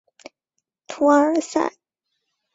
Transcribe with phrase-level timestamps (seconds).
[0.87, 1.71] 图阿尔塞。